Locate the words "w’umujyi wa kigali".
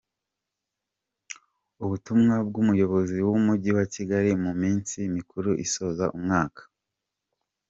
3.29-4.29